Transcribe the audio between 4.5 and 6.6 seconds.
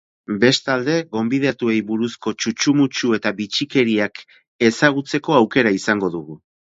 ezagutzeko aukera izango dugu.